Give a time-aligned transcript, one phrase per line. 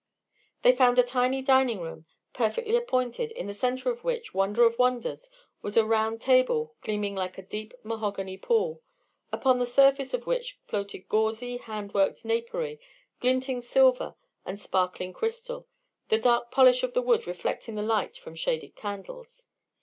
[0.63, 4.79] They found a tiny dining room, perfectly appointed, in the centre of which, wonder of
[4.79, 5.29] wonders,
[5.61, 8.81] was a round table gleaming like a deep mahogany pool,
[9.31, 12.79] upon the surface of which floated gauzy hand worked napery,
[13.19, 15.67] glinting silver, and sparkling crystal,
[16.09, 19.45] the dark polish of the wood reflecting the light from shaded candles.